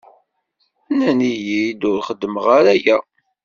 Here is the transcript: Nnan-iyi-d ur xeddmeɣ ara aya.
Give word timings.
Nnan-iyi-d 0.91 1.81
ur 1.89 1.99
xeddmeɣ 2.07 2.45
ara 2.57 2.71
aya. 2.75 2.97